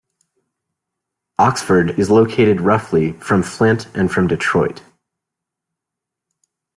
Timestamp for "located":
2.09-2.59